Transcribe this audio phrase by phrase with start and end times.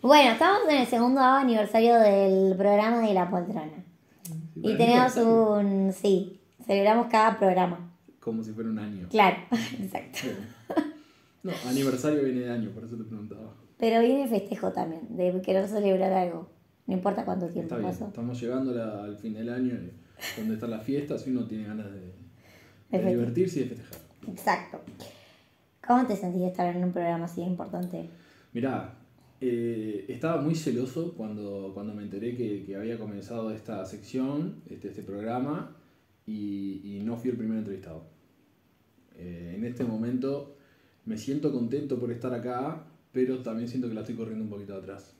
[0.00, 3.84] Bueno, estamos en el segundo aniversario del programa de La Poltrona.
[4.56, 5.92] Y tenemos un...
[5.92, 7.90] Sí, celebramos cada programa.
[8.20, 9.08] Como si fuera un año.
[9.08, 9.36] Claro,
[9.80, 10.18] exacto.
[11.42, 13.54] No, aniversario viene de año, por eso te preguntaba.
[13.78, 16.48] Pero viene festejo también, de querer celebrar algo.
[16.86, 18.06] No importa cuánto tiempo Está bien, pasó.
[18.08, 19.92] estamos llegando la- al fin del año, eh,
[20.36, 22.12] donde están las fiestas y uno tiene ganas de, de
[22.90, 23.10] festejar.
[23.10, 23.98] divertirse y de festejar.
[24.28, 24.80] Exacto.
[25.86, 28.10] ¿Cómo te sentís de estar en un programa así importante?
[28.52, 28.94] Mirá,
[29.40, 34.88] eh, estaba muy celoso cuando, cuando me enteré que, que había comenzado esta sección, este,
[34.88, 35.76] este programa,
[36.26, 38.04] y, y no fui el primer entrevistado.
[39.16, 40.56] Eh, en este momento
[41.06, 44.74] me siento contento por estar acá, pero también siento que la estoy corriendo un poquito
[44.76, 45.14] atrás.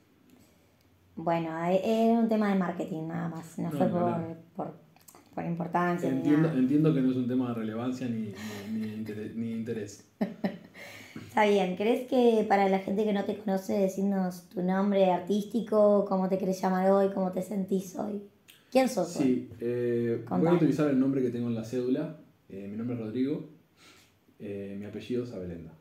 [1.16, 4.74] Bueno, e- era un tema de marketing nada más, no, No, fue ni por, por,
[5.34, 6.58] por importancia ni Entiendo, nada.
[6.60, 8.32] entiendo que no es un tema de relevancia ni,
[8.72, 10.10] ni, ni interés, ni interés.
[11.26, 16.04] Está bien, ¿crees que para la gente que no te conoce decirnos tu nombre artístico,
[16.08, 18.22] cómo te querés llamar hoy, cómo te sentís hoy?
[18.70, 19.24] ¿Quién sos hoy?
[19.24, 22.18] Sí, eh, voy a utilizar el nombre que tengo en la cédula.
[22.48, 23.48] Eh, mi nombre es Rodrigo,
[24.38, 25.72] eh, mi apellido es Abelenda.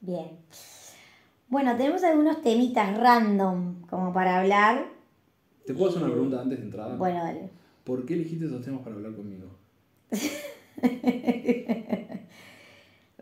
[0.00, 0.28] Bien.
[1.48, 4.88] Bueno, tenemos algunos temitas random como para hablar.
[5.64, 6.96] ¿Te puedo hacer una pregunta antes de entrada?
[6.96, 7.50] Bueno, dale.
[7.84, 9.46] ¿Por qué elegiste esos temas para hablar conmigo?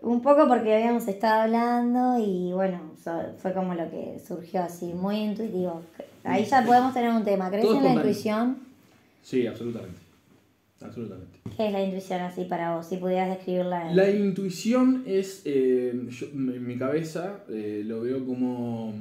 [0.04, 4.92] Un poco porque habíamos estado hablando y bueno, so- fue como lo que surgió así,
[4.92, 5.82] muy intuitivo.
[6.24, 7.48] Ahí ya podemos tener un tema.
[7.50, 8.58] ¿Crees en la intuición?
[9.22, 9.98] Sí, absolutamente.
[10.82, 11.38] Absolutamente.
[11.56, 12.86] ¿Qué es la intuición así para vos?
[12.86, 13.96] Si pudieras describirla en...
[13.96, 18.92] La intuición es, eh, yo- en mi cabeza eh, lo veo como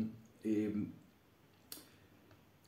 [0.46, 0.74] eh,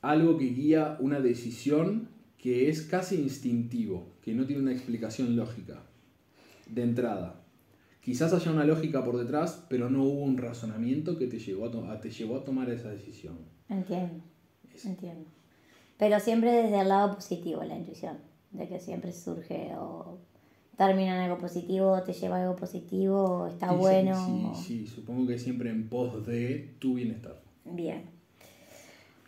[0.01, 5.81] algo que guía una decisión que es casi instintivo, que no tiene una explicación lógica
[6.67, 7.35] de entrada.
[8.05, 11.99] Quizás haya una lógica por detrás, pero no hubo un razonamiento que te llevó a,
[11.99, 13.35] te llevó a tomar esa decisión.
[13.67, 14.23] Entiendo,
[14.75, 15.25] Es- entiendo.
[15.97, 18.17] Pero siempre desde el lado positivo la intuición,
[18.51, 20.19] de que siempre surge o
[20.77, 24.53] termina en algo positivo, te lleva a algo positivo, está sí, bueno.
[24.55, 27.41] Sí, sí, supongo que siempre en pos de tu bienestar.
[27.63, 28.03] Bien.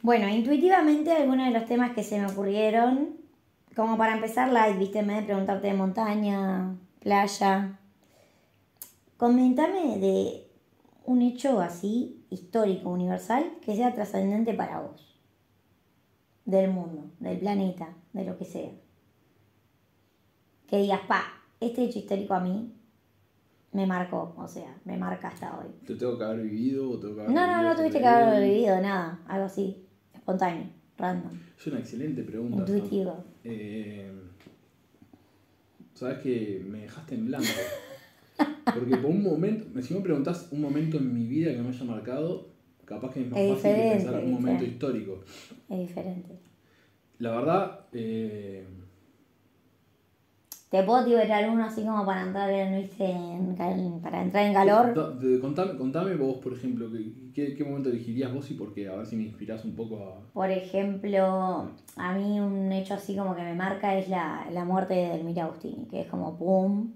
[0.04, 3.16] Bueno, intuitivamente algunos de los temas que se me ocurrieron,
[3.76, 7.80] como para empezar light, viste, en vez de preguntarte de montaña, playa,
[9.18, 10.48] comentame de
[11.06, 15.18] un hecho así, histórico, universal, que sea trascendente para vos,
[16.46, 18.72] del mundo, del planeta, de lo que sea.
[20.68, 21.24] Que digas, pa,
[21.60, 22.74] este hecho histórico a mí
[23.72, 25.68] me marcó, o sea, me marca hasta hoy.
[25.86, 28.36] ¿Te tengo que haber vivido o tengo que haber No, no, no tuviste que haberlo
[28.44, 28.50] él?
[28.52, 30.68] vivido, nada, algo así, espontáneo,
[30.98, 32.58] random, Es una excelente pregunta.
[32.58, 33.24] Intuitivo.
[33.44, 34.12] Eh,
[35.94, 37.46] Sabes que me dejaste en blanco.
[38.74, 41.86] Porque por un momento, si me preguntás un momento en mi vida que me haya
[41.86, 42.48] marcado,
[42.86, 45.24] capaz que es más Es fácil diferente, pensar un momento histórico.
[45.70, 46.40] Es diferente.
[47.20, 48.66] La verdad, eh,
[50.70, 53.56] Te puedo tirar uno así como para entrar en,
[54.02, 55.18] para entrar en calor.
[55.18, 56.90] de- contame, contame vos, por ejemplo,
[57.34, 58.90] ¿qué, qué, momento elegirías vos y por qué?
[58.90, 60.20] A ver si me inspirás un poco a...
[60.34, 64.94] Por ejemplo, a mí un hecho así como que me marca es la, la muerte
[64.94, 66.92] de Delmira Agustini, que es como pum,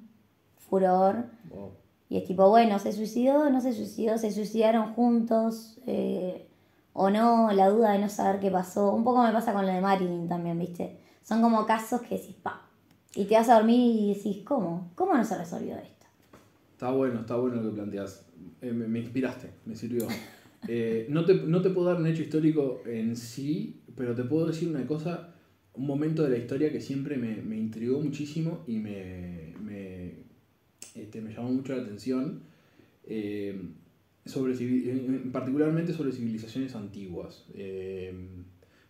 [0.72, 1.26] furor.
[1.50, 1.74] Wow.
[2.10, 6.48] Y es tipo, bueno, se suicidó, no se suicidó, se suicidaron juntos, eh,
[6.94, 8.92] o no, la duda de no saber qué pasó.
[8.94, 10.98] Un poco me pasa con lo de Marilyn también, ¿viste?
[11.24, 12.68] Son como casos que decís, pa.
[13.16, 14.92] Y te vas a dormir y decís, ¿cómo?
[14.96, 16.08] ¿Cómo no se resolvió esto?
[16.74, 18.26] Está bueno, está bueno lo que planteas.
[18.62, 20.08] Eh, me, me inspiraste, me sirvió.
[20.68, 24.48] Eh, no, te, no te puedo dar un hecho histórico en sí, pero te puedo
[24.48, 25.34] decir una cosa,
[25.74, 29.51] un momento de la historia que siempre me, me intrigó muchísimo y me, me,
[30.96, 32.42] este, me llamó mucho la atención,
[33.06, 33.60] eh,
[34.26, 34.54] sobre,
[35.32, 37.46] particularmente sobre civilizaciones antiguas.
[37.54, 38.14] Eh,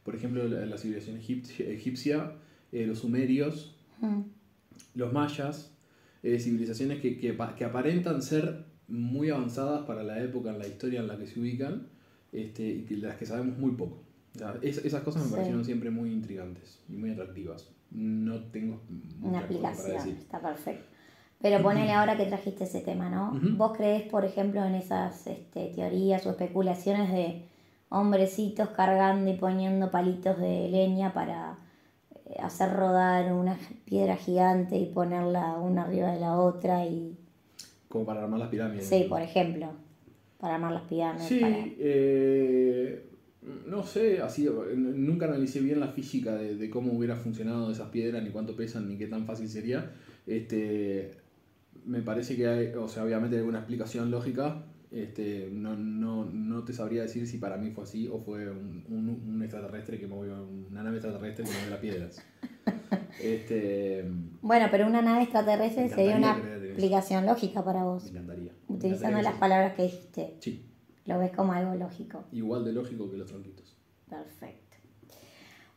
[0.03, 2.31] por ejemplo, la, la civilización egipcia, egipcia,
[2.71, 4.21] eh, los sumerios, Mm,
[4.95, 5.71] los mayas,
[6.23, 11.07] civilizaciones que, que, que aparentan ser muy avanzadas para la época en la historia en
[11.07, 11.87] la que se ubican
[12.31, 14.03] este, y que las que sabemos muy poco.
[14.35, 15.33] O sea, es- esas cosas me Sí.
[15.33, 17.69] parecieron siempre muy intrigantes y muy atractivas.
[17.91, 18.81] No tengo
[19.21, 20.15] Una mucha cosa para decir.
[20.19, 20.85] está perfecto.
[21.41, 23.31] Pero ponele ahora que trajiste ese tema, ¿no?
[23.57, 27.43] ¿Vos creés, por ejemplo, en esas este, teorías o especulaciones de
[27.89, 31.57] hombrecitos cargando y poniendo palitos de leña para
[32.25, 37.17] eh, hacer rodar una piedra gigante y ponerla una arriba de la otra y...
[37.89, 38.85] Como para armar las pirámides.
[38.85, 39.67] Sí, por ejemplo,
[40.39, 41.27] para armar las pirámides.
[41.27, 43.07] Sí, para- eh,
[43.65, 48.23] no sé, así, nunca analicé bien la física de, de cómo hubiera funcionado esas piedras,
[48.23, 49.91] ni cuánto pesan, ni qué tan fácil sería.
[50.27, 51.11] Este,
[51.85, 56.63] me parece que hay, o sea, obviamente hay alguna explicación lógica, Este, no, no, no
[56.65, 60.05] te sabría decir si para mí fue así o fue un, un, un extraterrestre que
[60.07, 62.21] movió, una nave extraterrestre que movió las piedras.
[63.21, 64.05] Este,
[64.41, 68.11] Bueno, pero una nave extraterrestre sería una explicación lógica para me vos.
[68.11, 70.37] Me Utilizando encantaría las que palabras que dijiste.
[70.39, 70.65] Sí,
[71.05, 72.25] Lo ves como algo lógico.
[72.31, 73.77] igual de lógico que los tronquitos.
[74.09, 74.70] Perfecto.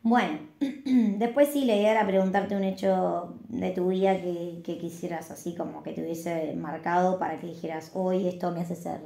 [0.05, 0.37] Bueno,
[1.17, 5.55] después sí le idea era preguntarte un hecho de tu vida que, que quisieras así
[5.55, 9.01] como que te hubiese marcado para que dijeras, hoy esto me hace ser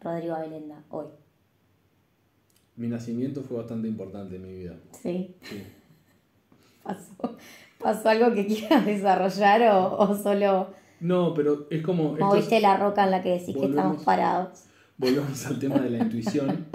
[0.00, 1.06] Rodrigo Abelenda, hoy.
[2.76, 4.76] Mi nacimiento fue bastante importante en mi vida.
[4.92, 5.34] ¿Sí?
[5.42, 5.64] Sí.
[6.84, 7.36] ¿Pasó,
[7.82, 10.68] pasó algo que quieras desarrollar o, o solo
[11.00, 12.12] No, pero es como...
[12.12, 14.62] moviste la roca en la que decís que estamos parados?
[14.96, 16.66] volvemos al tema de la intuición.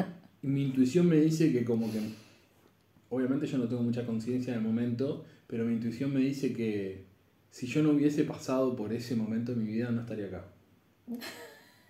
[0.41, 2.01] Mi intuición me dice que como que,
[3.11, 7.05] obviamente yo no tengo mucha conciencia en el momento, pero mi intuición me dice que
[7.51, 10.45] si yo no hubiese pasado por ese momento en mi vida no estaría acá.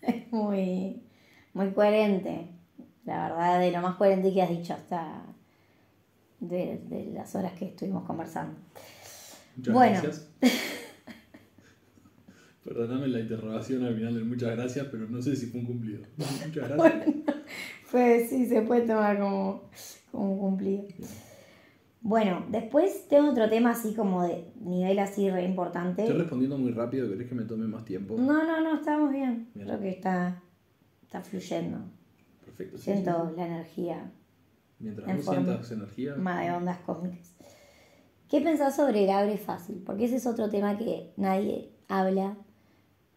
[0.01, 0.99] Es muy,
[1.53, 2.47] muy coherente.
[3.05, 5.23] La verdad, de lo más coherente que has dicho hasta
[6.39, 8.57] de, de las horas que estuvimos conversando.
[9.55, 9.99] Muchas Bueno.
[10.01, 10.27] gracias.
[12.63, 16.01] Perdóname la interrogación al final del muchas gracias, pero no sé si fue un cumplido.
[16.17, 17.05] Muchas gracias.
[17.91, 19.69] Pues sí, se puede tomar como,
[20.11, 20.83] como cumplido.
[22.03, 26.01] Bueno, después tengo otro tema así como de nivel así re importante.
[26.03, 28.15] Estoy respondiendo muy rápido, ¿querés que me tome más tiempo?
[28.17, 29.49] No, no, no, estamos bien.
[29.53, 29.67] Bien.
[29.67, 30.41] Creo que está,
[31.03, 31.77] está fluyendo.
[32.43, 32.77] Perfecto.
[32.77, 33.35] sí, Siento sí.
[33.37, 34.11] la energía
[34.79, 36.15] Mientras en forma- sientas energía.
[36.15, 37.35] más de ondas cósmicas.
[38.27, 39.83] ¿Qué pensás sobre el abre fácil?
[39.85, 42.35] Porque ese es otro tema que nadie habla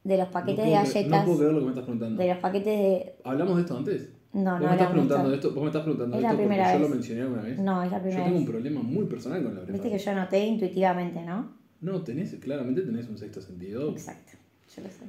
[0.02, 1.06] de los no paquetes de galletas.
[1.20, 2.22] No puedo creer lo que me estás preguntando.
[2.22, 3.14] de los paquetes de.
[3.24, 4.12] ¿Hablamos de esto antes?
[4.34, 5.50] No, ¿Vos no me estás preguntando esto.
[5.54, 6.94] ¿Vos me estás preguntando Es esto porque primera yo lo vez.
[6.94, 7.58] mencioné alguna vez?
[7.60, 8.50] No, es la yo primera tengo un vez.
[8.52, 11.52] problema muy personal con la Viste que yo noté intuitivamente, ¿no?
[11.80, 13.90] No, tenés, claramente tenés un sexto sentido.
[13.90, 14.32] Exacto,
[14.76, 15.04] yo lo sé.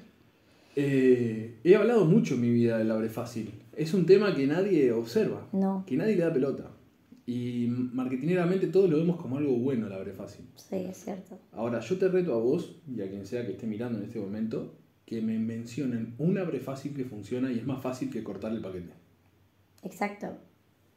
[0.75, 3.51] Eh, he hablado mucho en mi vida del abre fácil.
[3.75, 6.71] Es un tema que nadie observa, No, que nadie le da pelota.
[7.25, 10.45] Y marketineramente todos lo vemos como algo bueno el abre fácil.
[10.55, 11.39] sí, es cierto.
[11.53, 14.19] Ahora, yo te reto a vos, y a quien sea que esté mirando en este
[14.19, 14.75] momento,
[15.05, 18.61] que me mencionen un abre fácil que funciona y es más fácil que cortar el
[18.61, 18.91] paquete.
[19.85, 20.27] Exacto.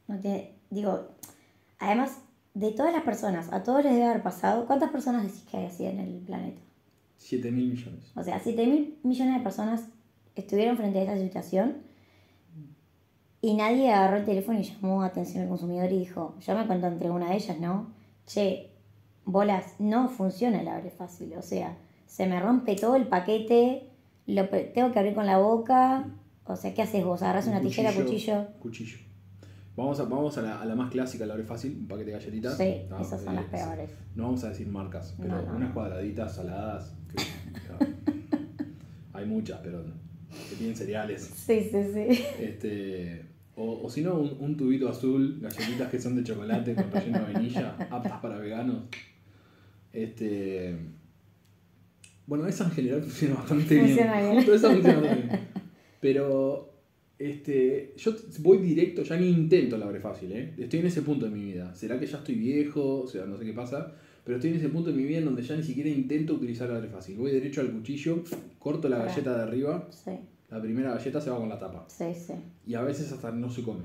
[0.08, 1.08] No tiene, digo,
[1.78, 2.18] además,
[2.54, 4.66] de todas las personas, a todos les debe haber pasado.
[4.66, 6.60] ¿Cuántas personas decís que hay así en el planeta?
[7.18, 8.12] 7 mil millones.
[8.16, 9.84] O sea, 7 mil millones de personas
[10.34, 11.82] estuvieron frente a esta situación
[13.40, 16.86] y nadie agarró el teléfono y llamó atención al consumidor y dijo, yo me cuento
[16.86, 17.92] entre una de ellas, ¿no?
[18.26, 18.70] Che,
[19.24, 21.76] bolas, no funciona el abre fácil, o sea,
[22.06, 23.88] se me rompe todo el paquete,
[24.26, 26.06] lo tengo que abrir con la boca,
[26.48, 27.22] o sea, ¿qué haces vos?
[27.22, 28.46] ¿Agarrás una Un tijera, cuchillo?
[28.60, 28.98] Cuchillo.
[29.76, 32.18] Vamos a, vamos a, la, a la más clásica, el abre fácil, un paquete de
[32.18, 32.56] galletitas.
[32.56, 33.90] Sí, No, esas son eh, las peores.
[34.16, 36.94] No vamos a decir marcas, pero No, no, unas cuadraditas saladas.
[37.12, 37.22] que-
[39.12, 39.82] hay muchas, pero
[40.50, 41.22] que tienen cereales.
[41.22, 42.24] Sí, sí, sí.
[42.40, 43.24] Este,
[43.56, 47.18] o, o si no, un, un tubito azul, galletitas que son de chocolate con relleno
[47.26, 48.84] de vainilla, aptas para veganos.
[49.92, 50.76] Este,
[52.26, 54.24] bueno, esa en general funciona bastante Funciona bien.
[54.24, 54.36] bien.
[54.36, 55.48] Justo esa funciona bastante bien.
[56.00, 56.72] Pero
[57.18, 60.54] este, yo voy directo, ya ni intento la abre fácil, ¿eh?
[60.56, 61.74] Estoy en ese punto de mi vida.
[61.74, 63.00] ¿Será que ya estoy viejo?
[63.00, 63.92] O sea, no sé qué pasa.
[64.24, 66.68] Pero estoy en ese punto de mi vida en donde ya ni siquiera intento utilizar
[66.68, 67.16] la abre fácil.
[67.16, 68.22] Voy derecho al cuchillo,
[68.58, 70.12] corto la galleta de arriba, Sí,
[70.50, 72.34] la primera galleta se va con la tapa sí, sí.
[72.66, 73.84] y a veces hasta no se come.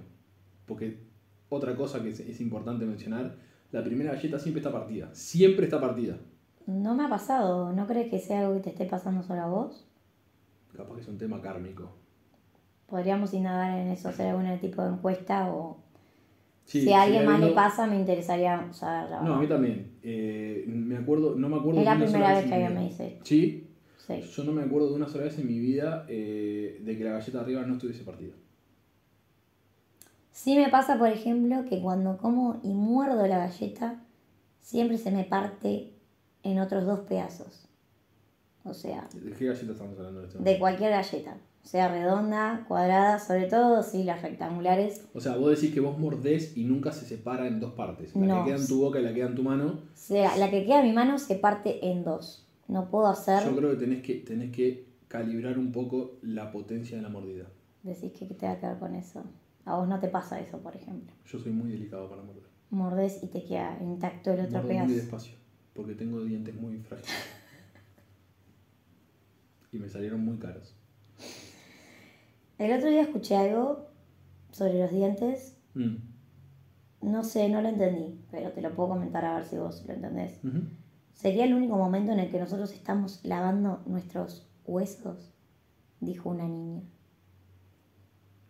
[0.66, 0.98] Porque
[1.48, 3.38] otra cosa que es, es importante mencionar,
[3.72, 5.10] la primera galleta siempre está partida.
[5.14, 6.18] Siempre está partida.
[6.68, 9.48] No me ha pasado, ¿no crees que sea algo que te esté pasando solo a
[9.48, 9.88] vos?
[10.76, 12.03] Capaz que es un tema kármico.
[12.94, 15.78] Podríamos indagar en eso, hacer algún tipo de encuesta o
[16.64, 19.48] Sí, si a alguien más le uno- pasa me interesaría saber la No, a mí
[19.48, 19.98] también.
[20.04, 23.20] Eh, me acuerdo, no me acuerdo Es la de primera vez que alguien me dice.
[23.24, 24.22] Sí, Sí.
[24.22, 27.14] yo no me acuerdo de una sola vez en mi vida eh, de que la
[27.14, 28.34] galleta de arriba no estuviese partida.
[30.32, 34.04] Sí me pasa, por ejemplo, que cuando como y muerdo la galleta,
[34.62, 35.94] siempre se me parte
[36.44, 37.68] en otros dos pedazos.
[38.64, 41.38] O sea, ¿De qué galleta estamos hablando en este de cualquier galleta.
[41.64, 45.06] Sea redonda, cuadrada, sobre todo si las rectangulares.
[45.14, 48.14] O sea, vos decís que vos mordés y nunca se separa en dos partes.
[48.16, 48.44] La No.
[48.46, 49.66] que queda en tu boca y la que queda en tu mano.
[49.66, 52.46] O sea, la que queda en mi mano se parte en dos.
[52.68, 53.44] No puedo hacer.
[53.46, 57.46] Yo creo que tenés que, tenés que calibrar un poco la potencia de la mordida.
[57.82, 59.24] Decís que qué te va a quedar con eso.
[59.66, 61.14] A vos no te pasa eso, por ejemplo.
[61.26, 62.44] Yo soy muy delicado para morder.
[62.72, 64.94] Mordés y te queda intacto el otro Mordo muy pedazo.
[64.96, 65.34] despacio,
[65.74, 67.12] porque tengo dientes muy frágiles.
[69.72, 70.76] Y me salieron muy caros.
[72.64, 73.90] El otro día escuché algo
[74.52, 75.58] sobre los dientes.
[75.74, 75.96] Mm.
[77.02, 79.94] No sé, no lo entendí, pero te lo puedo comentar a ver si vos lo
[79.94, 80.40] entendés.
[81.14, 85.34] Sería el único momento en el que nosotros estamos lavando nuestros huesos,
[86.00, 86.84] dijo una niña.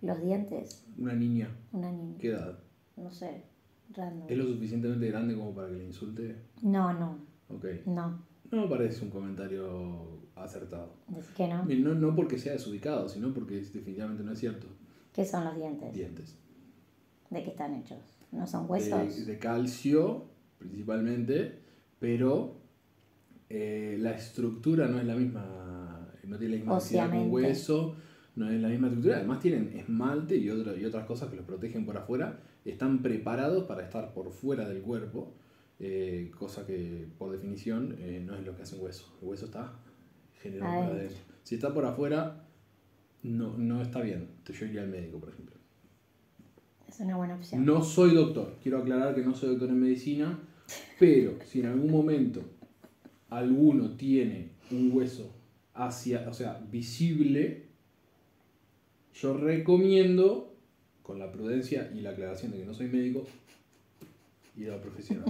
[0.01, 1.49] Los dientes, Una niña.
[1.71, 2.17] una niña.
[2.19, 2.59] ¿Qué edad?
[2.95, 3.45] No sé,
[3.95, 4.27] random.
[4.29, 6.35] ¿Es lo suficientemente grande como para que le insulte?
[6.61, 7.17] No, no,
[7.49, 7.65] Ok.
[7.87, 8.21] no.
[8.51, 10.93] No me parece un comentario acertado.
[11.35, 11.65] Que no.
[11.65, 14.67] No, no porque sea desubicado, sino porque es- definitivamente no es cierto.
[15.13, 15.93] ¿Qué son los dientes?
[15.93, 16.37] Dientes.
[17.29, 17.99] ¿De qué están hechos?
[18.31, 19.15] ¿No son huesos?
[19.25, 20.25] De, de calcio,
[20.57, 21.59] principalmente,
[21.99, 22.55] pero
[23.49, 27.95] eh, la estructura no es la misma, no tiene la misma densidad que un hueso,
[28.35, 29.17] no es la misma estructura.
[29.17, 32.39] Además tienen esmalte y, otro- y otras cosas que los protegen por afuera.
[32.65, 35.33] Están preparados para estar por fuera del cuerpo,
[35.79, 39.13] eh, cosa que por definición eh, no es lo que hace un hueso.
[39.21, 39.73] El hueso está
[40.49, 40.95] por Adentro.
[40.95, 41.17] adentro.
[41.43, 42.43] Si está por afuera,
[43.23, 44.29] no, no está bien.
[44.45, 45.55] Yo iría al médico, por ejemplo.
[46.87, 47.65] Es una buena opción.
[47.65, 50.39] No soy doctor, quiero aclarar que no soy doctor en medicina,
[50.99, 52.41] pero si en algún momento
[53.29, 55.33] alguno tiene un hueso
[55.73, 57.65] hacia, o sea, visible,
[59.15, 60.55] yo recomiendo,
[61.01, 63.25] con la prudencia y la aclaración de que no soy médico,
[64.55, 65.25] ir a profesional.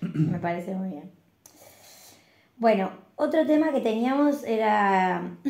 [0.00, 1.10] Me parece muy bien.
[2.56, 5.36] Bueno, otro tema que teníamos era.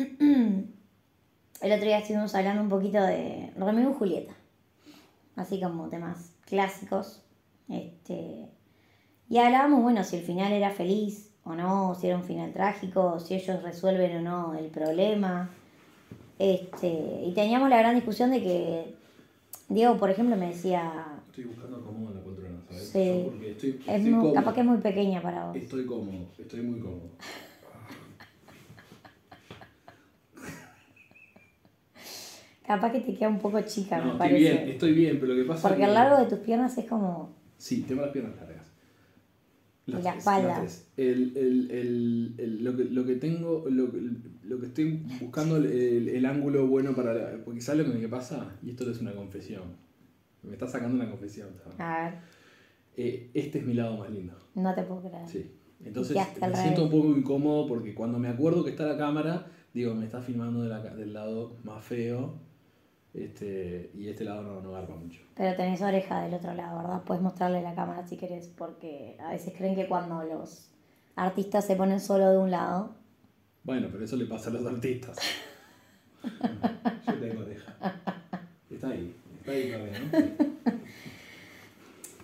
[1.61, 4.33] El otro día estuvimos hablando un poquito de Romeo y Julieta.
[5.35, 7.21] Así como temas clásicos.
[7.69, 8.47] Este.
[9.29, 13.19] Y hablábamos, bueno, si el final era feliz o no, si era un final trágico,
[13.19, 15.49] si ellos resuelven o no el problema.
[16.39, 17.21] Este.
[17.25, 18.95] Y teníamos la gran discusión de que.
[19.69, 21.05] Diego, por ejemplo, me decía.
[21.27, 22.89] Estoy buscando cómodo en la poltrona, ¿sabes?
[22.89, 23.21] Sí.
[23.23, 24.33] Yo porque estoy, Es estoy muy- cómodo.
[24.33, 25.55] capaz que es muy pequeña para vos.
[25.55, 27.09] Estoy cómodo, estoy muy cómodo.
[32.75, 34.39] Capaz que te queda un poco chica, No, me estoy parece.
[34.39, 35.93] bien, estoy bien, pero lo que pasa Porque es que...
[35.93, 37.35] lo largo de tus piernas es como.
[37.57, 38.67] Sí, tengo las piernas largas.
[39.87, 40.59] Y la tres, espalda.
[40.63, 40.87] las.
[40.95, 44.01] El, el, el, el- lo, que, lo que tengo, lo, que-
[44.43, 47.13] lo que estoy buscando, el, el- el ángulo bueno para...
[47.13, 48.55] la- porque ¿sabes lo que me pasa?
[48.63, 49.63] Y esto es una confesión.
[50.43, 51.49] Me está sacando una confesión.
[51.63, 51.79] ¿sabes?
[51.79, 52.13] A ver,
[52.95, 54.33] Eh, este es mi lado más lindo.
[54.55, 55.27] no te puedo creer.
[55.27, 55.51] Sí.
[55.83, 59.95] Entonces me siento un poco incómodo porque cuando me acuerdo que está la cámara, digo,
[59.95, 62.35] me está filmando de la ca- del lado más feo.
[63.13, 65.21] Este, y este lado no, no garpa mucho.
[65.35, 67.03] Pero tenés oreja del otro lado, ¿verdad?
[67.03, 70.71] Puedes mostrarle la cámara si querés, porque a veces creen que cuando los
[71.15, 72.95] artistas se ponen solo de un lado.
[73.63, 75.17] Bueno, pero eso le pasa a los artistas.
[77.07, 77.75] Yo tengo oreja.
[78.69, 80.71] Está ahí, está ahí todavía, ¿no?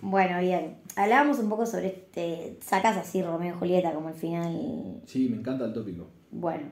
[0.00, 0.76] Bueno, bien.
[0.96, 2.58] Hablábamos un poco sobre este.
[2.62, 5.02] Sacas así Romeo y Julieta como el final.
[5.06, 6.08] Sí, me encanta el tópico.
[6.30, 6.70] Bueno.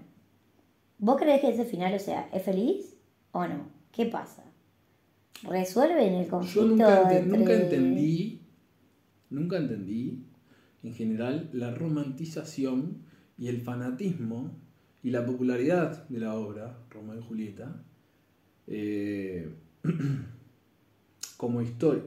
[0.99, 2.97] ¿Vos creés que ese final, o sea, es feliz
[3.33, 3.76] o no?
[3.97, 4.45] ¿Qué pasa?
[5.43, 8.41] ¿Resuelven el conflicto Yo nunca, ente- entre- nunca entendí,
[9.31, 10.23] nunca entendí,
[10.83, 12.99] en general, la romantización
[13.39, 14.51] y el fanatismo
[15.03, 17.83] y la popularidad de la obra, Romeo y Julieta,
[18.67, 19.51] eh,
[21.39, 22.03] como historia.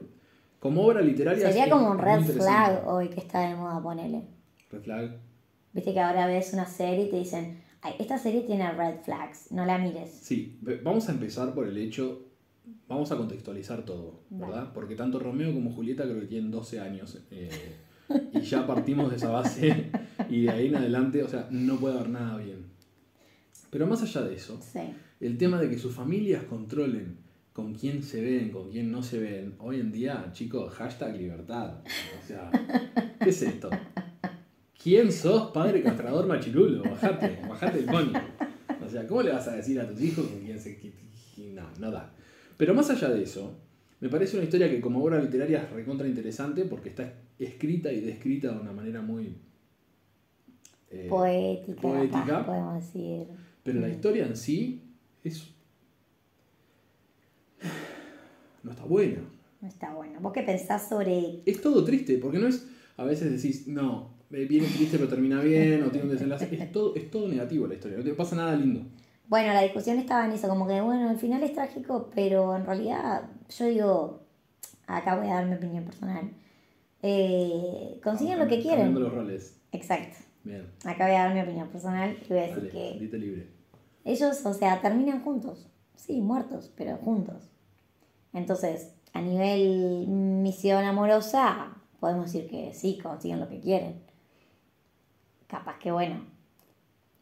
[0.60, 1.46] Como obra literaria.
[1.48, 4.22] Sería es- como un red flag hoy que está de moda, ponele.
[4.70, 5.16] Red flag.
[5.72, 7.62] Viste que ahora ves una serie y te dicen,
[7.98, 10.10] esta serie tiene red flags, no la mires.
[10.10, 12.26] Sí, vamos a empezar por el hecho,
[12.88, 14.72] vamos a contextualizar todo, ¿verdad?
[14.74, 17.48] Porque tanto Romeo como Julieta creo que tienen 12 años eh,
[18.34, 19.90] y ya partimos de esa base
[20.28, 22.66] y de ahí en adelante, o sea, no puede haber nada bien.
[23.70, 24.80] Pero más allá de eso, Sí.
[25.20, 27.18] el tema de que sus familias controlen
[27.52, 31.78] con quién se ven, con quién no se ven, hoy en día, chicos, hashtag libertad.
[32.22, 32.50] O sea,
[33.22, 33.70] ¿qué es esto?
[34.82, 36.82] ¿Quién sos, padre castrador machirulo?
[36.82, 38.12] Bajate, bajate el coño.
[38.84, 40.78] O sea, ¿cómo le vas a decir a tus hijos con quién se...
[41.54, 42.12] No, no da.
[42.56, 43.58] Pero más allá de eso,
[44.00, 48.00] me parece una historia que como obra literaria es recontra interesante porque está escrita y
[48.00, 49.36] descrita de una manera muy...
[50.90, 52.24] eh, Poética, poética.
[52.26, 53.26] capaz, podemos decir.
[53.62, 54.82] pero la historia en sí
[55.22, 55.46] es...
[58.62, 59.20] No está buena.
[59.60, 60.20] No está bueno.
[60.20, 62.66] ¿Vos qué pensás sobre Es todo triste, porque no es...
[62.96, 66.48] A veces decís, no, viene triste pero termina bien, o tiene un desenlace.
[66.52, 68.82] Es todo, es todo negativo la historia, no te pasa nada lindo.
[69.28, 72.66] Bueno, la discusión estaba en eso, como que bueno, el final es trágico, pero en
[72.66, 74.20] realidad yo digo,
[74.86, 76.30] acá voy a dar mi opinión personal.
[77.02, 78.92] Eh, consiguen lo que quieren.
[78.98, 79.58] los roles.
[79.72, 80.16] Exacto.
[80.42, 80.66] Bien.
[80.84, 83.46] Acá voy a dar mi opinión personal y voy a decir Dale, que libre.
[84.04, 85.68] ellos, o sea, terminan juntos.
[85.96, 87.50] Sí, muertos, pero juntos.
[88.32, 94.00] Entonces, a nivel misión amorosa, podemos decir que sí, consiguen lo que quieren.
[95.50, 96.24] Capaz que bueno,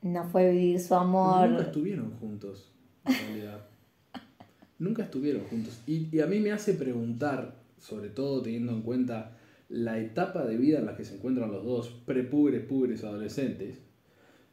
[0.03, 1.49] no fue vivir su amor.
[1.49, 2.71] Nunca estuvieron juntos,
[3.05, 3.67] en realidad.
[4.79, 5.81] Nunca estuvieron juntos.
[5.87, 10.57] Y, y a mí me hace preguntar, sobre todo teniendo en cuenta la etapa de
[10.57, 13.79] vida en la que se encuentran los dos, prepubres, pubres, adolescentes,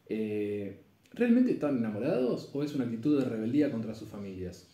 [0.08, 4.68] eh, ¿realmente están enamorados o es una actitud de rebeldía contra sus familias?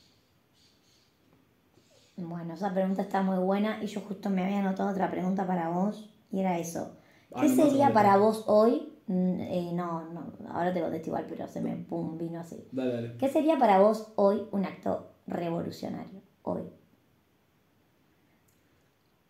[2.17, 5.69] Bueno, esa pregunta está muy buena y yo justo me había anotado otra pregunta para
[5.69, 6.97] vos y era eso.
[7.33, 8.90] Ah, ¿Qué no, sería para vos hoy?
[9.11, 12.55] Mm, eh, no, no, ahora te contesto igual, pero se me pum, vino así.
[12.71, 13.11] Dale, dale.
[13.19, 16.21] ¿Qué sería para vos hoy un acto revolucionario?
[16.43, 16.61] Hoy.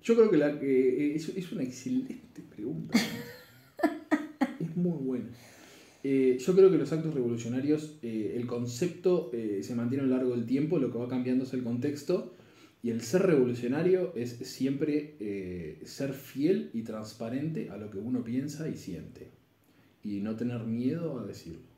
[0.03, 2.99] Yo creo que, la, que es, es una excelente pregunta.
[4.59, 5.29] es muy buena.
[6.03, 10.15] Eh, yo creo que los actos revolucionarios, eh, el concepto eh, se mantiene a lo
[10.15, 12.35] largo del tiempo, lo que va cambiando es el contexto,
[12.83, 18.23] y el ser revolucionario es siempre eh, ser fiel y transparente a lo que uno
[18.23, 19.40] piensa y siente,
[20.03, 21.69] y no tener miedo a decirlo.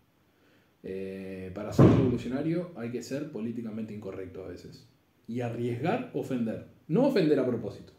[0.84, 4.86] Eh, para ser revolucionario hay que ser políticamente incorrecto a veces,
[5.28, 7.94] y arriesgar ofender, no ofender a propósito.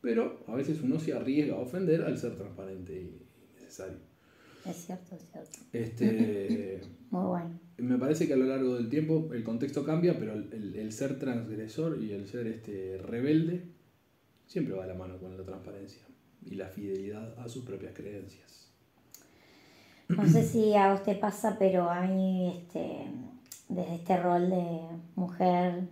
[0.00, 3.20] Pero a veces uno se arriesga a ofender al ser transparente y
[3.60, 3.98] necesario.
[4.64, 5.58] Es cierto, es cierto.
[5.72, 6.80] Este,
[7.10, 7.58] Muy bueno.
[7.78, 10.92] me parece que a lo largo del tiempo el contexto cambia, pero el, el- el
[10.92, 13.64] ser transgresor y el ser este, rebelde
[14.46, 16.02] siempre va de la mano con la transparencia
[16.46, 18.67] y la fidelidad a sus propias creencias.
[20.08, 23.06] No sé si a vos te pasa, pero a mí, este,
[23.68, 24.80] desde este rol de
[25.16, 25.88] mujer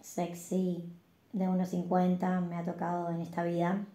[0.00, 0.84] sexy
[1.32, 3.86] de unos 50 me ha tocado en esta vida,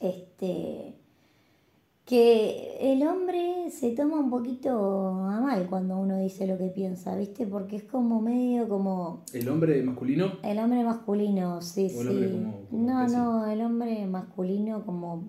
[0.00, 0.94] este,
[2.04, 4.70] que el hombre se toma un poquito
[5.24, 7.46] a mal cuando uno dice lo que piensa, ¿viste?
[7.46, 12.12] Porque es como medio como El hombre masculino, el hombre masculino, sí, O el sí.
[12.14, 13.18] hombre como- como no, especie.
[13.18, 15.24] no, el hombre masculino como,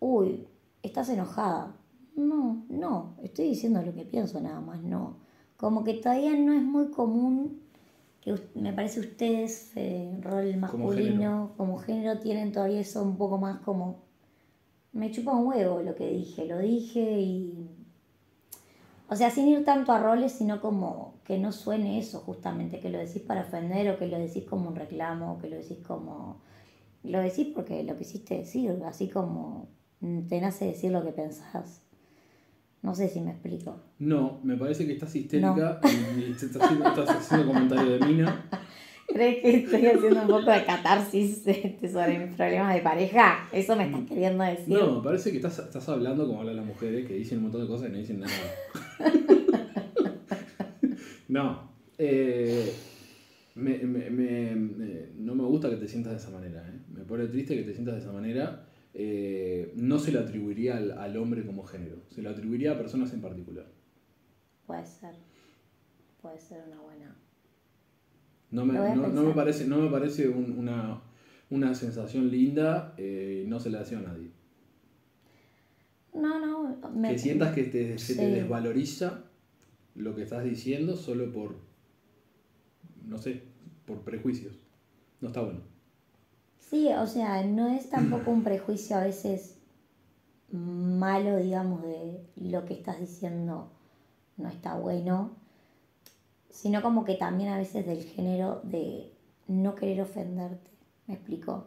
[0.00, 0.46] uy,
[0.82, 1.74] estás enojada.
[2.18, 5.18] No, no, estoy diciendo lo que pienso nada más, no.
[5.56, 7.60] Como que todavía no es muy común
[8.20, 13.60] que me parece ustedes, eh, rol masculino, como género, tienen todavía eso un poco más
[13.60, 14.00] como,
[14.92, 17.70] me chupa un huevo lo que dije, lo dije y...
[19.08, 22.90] O sea, sin ir tanto a roles, sino como que no suene eso justamente, que
[22.90, 25.78] lo decís para ofender o que lo decís como un reclamo, o que lo decís
[25.86, 26.40] como...
[27.04, 29.68] Lo decís porque lo quisiste decir, así como
[30.00, 31.87] mm, te nace decir lo que pensás.
[32.82, 33.80] No sé si me explico.
[33.98, 38.06] no, me parece que estás histérica y, y te estás, haciendo, estás haciendo comentario de
[38.06, 38.44] mina.
[39.08, 43.48] ¿Crees que estoy haciendo un poco de catarsis este, sobre mis problemas de pareja?
[43.52, 44.68] ¿Eso me estás queriendo decir?
[44.68, 47.62] No, me parece que estás, estás hablando como hablan las mujeres, que dicen un montón
[47.62, 48.32] de cosas y no dicen nada.
[51.28, 51.68] no.
[51.98, 52.72] eh,
[53.54, 56.60] me- me- me- me- no me gusta que te sientas de esa manera.
[56.68, 56.78] ¿eh?
[56.94, 58.64] Me pone triste que te sientas de esa manera.
[58.94, 61.96] Eh, no se lo atribuiría al, al hombre como género.
[62.10, 63.66] Se lo atribuiría a personas en particular.
[64.66, 65.14] Puede ser.
[66.20, 67.16] Puede ser una buena.
[68.50, 71.02] No me, no, no me parece, no me parece un- una,
[71.50, 74.30] una sensación linda eh, y no se la deseo a nadie.
[76.14, 76.90] No, no.
[76.90, 79.24] Me, que sientas que te, se te desvaloriza
[79.94, 81.56] lo que estás diciendo solo por,
[83.04, 83.42] no sé,
[83.86, 84.58] por prejuicios.
[85.20, 85.60] No está bueno.
[86.68, 89.56] Sí, o sea, no es tampoco un prejuicio a veces
[90.50, 93.70] malo, digamos, de lo que estás diciendo
[94.36, 95.30] no está bueno,
[96.50, 99.12] sino como que también a veces del género de
[99.46, 100.70] no querer ofenderte.
[101.06, 101.66] ¿Me explico?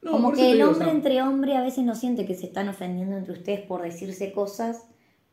[0.00, 2.34] No, como que el digo, o hombre sea, entre hombre a veces no siente que
[2.34, 4.84] se están ofendiendo entre ustedes por decirse cosas,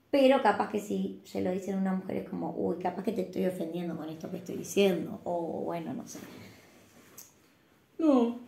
[0.09, 3.11] pero capaz que si se lo dicen a una mujer es como, uy, capaz que
[3.11, 6.19] te estoy ofendiendo con esto que estoy diciendo, o bueno, no sé.
[7.99, 8.39] No,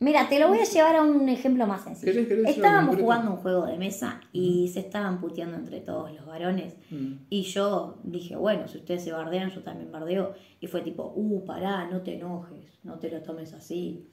[0.00, 2.12] Mira, te lo voy a llevar a un ejemplo más sencillo.
[2.12, 6.12] ¿Querés- querés decir Estábamos jugando un juego de mesa y se estaban puteando entre todos
[6.12, 6.74] los varones.
[6.90, 7.14] Mm.
[7.30, 10.34] Y yo dije, bueno, si ustedes se bardean, yo también bardeo.
[10.60, 14.06] Y fue tipo, uh, pará, no te enojes, no te lo tomes así.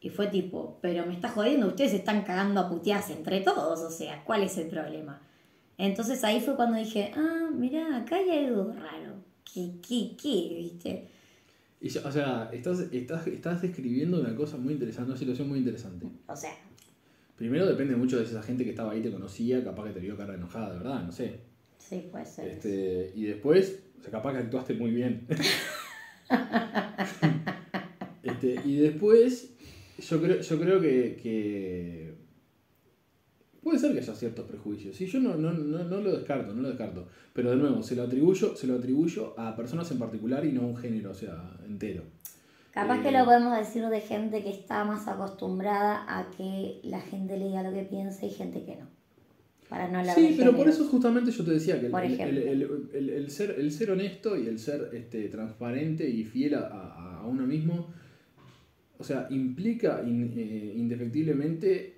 [0.00, 3.80] Y fue tipo, pero me está jodiendo, ustedes se están cagando a putearse entre todos,
[3.82, 5.20] o sea, ¿cuál es el problema?
[5.78, 9.12] Entonces ahí fue cuando dije, ah, mirá, acá hay algo raro.
[9.44, 11.08] ¿Qué, qué, qué, viste?
[11.82, 16.06] Y o sea, estás, estás, estás describiendo una cosa muy interesante, una situación muy interesante.
[16.28, 16.56] O sea,
[17.42, 19.98] Primero depende mucho de si esa gente que estaba ahí te conocía, capaz que te
[19.98, 21.40] vio cara enojada, de verdad, no sé.
[21.76, 22.48] sí, puede ser.
[22.48, 25.26] Este, y después, o sea, capaz que actuaste muy bien.
[28.22, 29.50] Este, y después,
[29.98, 32.11] yo creo, yo creo que, que
[33.62, 34.96] puede ser que haya ciertos prejuicios.
[34.96, 37.06] Sí, yo no, no, no, no lo descarto, no lo descarto.
[37.32, 40.62] Pero de nuevo, se lo atribuyo, se lo atribuyo a personas en particular y no
[40.62, 42.02] a un género, o sea, entero.
[42.72, 47.00] Capaz Eh, que lo podemos decir de gente que está más acostumbrada a que la
[47.00, 48.86] gente le diga lo que piensa y gente que no.
[49.68, 53.30] Para no hablar Sí, pero por eso justamente yo te decía que el, el- el-
[53.30, 57.88] ser, el ser honesto y el ser este, transparente y fiel a, a- uno mismo,
[58.98, 61.96] o sea, implica in- eh, indefectiblemente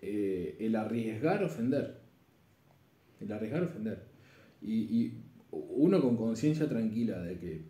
[0.59, 2.01] eh, el arriesgar ofender.
[3.21, 4.03] El arriesgar ofender.
[4.61, 5.13] Y, y
[5.51, 7.63] uno con conciencia tranquila de que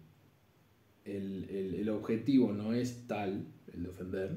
[1.04, 4.30] el, el- el objetivo no es tal, el de ofender,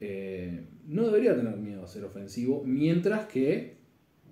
[0.00, 3.78] eh, no debería tener miedo a ser ofensivo, mientras que,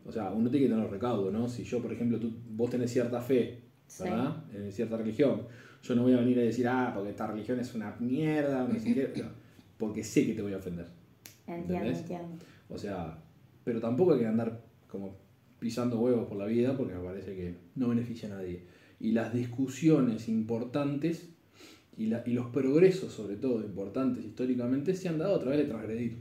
[0.05, 1.49] o sea, uno tiene que tener recaudo, ¿no?
[1.49, 4.05] Si yo, por ejemplo, tú, vos tenés cierta fe, Sí.
[4.05, 4.45] ¿verdad?
[4.55, 5.43] En cierta religión,
[5.83, 8.79] yo no voy a venir a decir, ah, porque esta religión es una mierda, no
[8.79, 9.25] sé qué,
[9.79, 10.87] porque sé que te voy a ofender.
[11.47, 11.99] Entiendo, ¿Entendés?
[12.01, 12.29] entiendo.
[12.69, 13.23] O sea,
[13.65, 15.17] pero tampoco hay que andar como
[15.59, 18.65] pisando huevos por la vida porque me parece que no beneficia a nadie.
[19.01, 21.29] Y las discusiones importantes
[21.97, 25.67] y, la- y los progresos, sobre todo importantes históricamente, se han dado a través de
[25.67, 26.19] transgredir.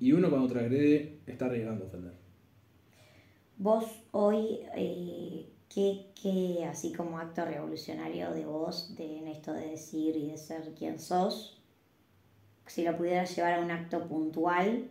[0.00, 2.12] Y uno cuando transgrede está arriesgando a ofender.
[3.58, 9.68] Vos hoy, eh, ¿qué, qué, así como acto revolucionario de vos, de, en esto de
[9.68, 11.62] decir y de ser quien sos,
[12.66, 14.90] si lo pudieras llevar a un acto puntual,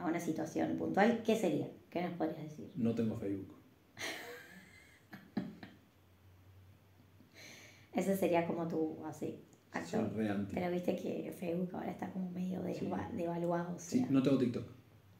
[0.00, 1.68] a una situación puntual, ¿qué sería?
[1.90, 2.70] ¿Qué nos podrías decir?
[2.76, 3.56] No tengo Facebook.
[7.92, 9.40] Ese sería como tu, así.
[10.52, 12.60] Pero viste que Facebook ahora está como medio
[13.12, 13.76] devaluado.
[13.76, 14.64] o Sí, no tengo TikTok.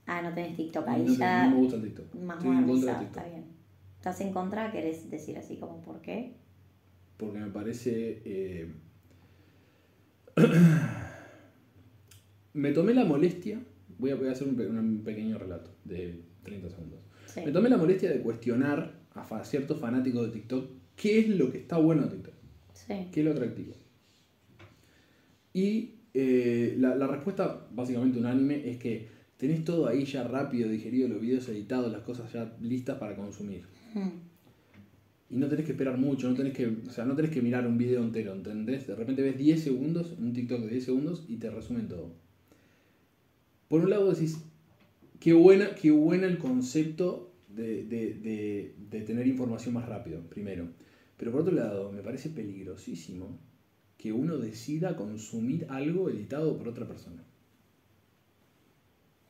[0.07, 2.15] Ah, no tenés TikTok, No, ahí te- ya no me gusta el TikTok.
[2.17, 3.17] más Estoy en contra de TikTok.
[3.23, 3.45] está bien.
[3.97, 4.73] ¿Estás en contra?
[4.73, 6.37] ¿Querés decir así como por qué?
[7.17, 8.23] porque me parece...
[8.25, 8.73] eh,
[12.55, 13.61] me tomé la molestia,
[14.01, 17.01] voy a, voy a hacer un, un pequeño relato de 30 segundos.
[17.27, 17.41] Sí.
[17.45, 21.51] Me tomé la molestia de cuestionar a fa- ciertos fanáticos de TikTok qué es lo
[21.53, 22.35] que está bueno de TikTok,
[22.73, 22.95] Sí.
[23.13, 23.75] qué es lo atractivo.
[25.53, 31.09] Y eh, la, la respuesta básicamente unánime es que tenés todo ahí ya rápido, digerido,
[31.09, 33.63] los videos editados, las cosas ya listas para consumir.
[33.95, 34.09] Mm,
[35.31, 37.67] Y no tenés que esperar mucho, no tenés que, o sea, no tenés que mirar
[37.67, 38.87] un video entero, ¿entendés?
[38.87, 42.13] De repente ves 10 segundos, un TikTok de 10 segundos y te resumen todo.
[43.71, 44.43] Por un lado decís,
[45.21, 50.67] qué buena, qué buena el concepto de, de- de- de tener información más rápido, primero.
[51.17, 53.39] Pero por otro lado, me parece peligrosísimo
[53.97, 57.23] que uno decida consumir algo editado por otra persona.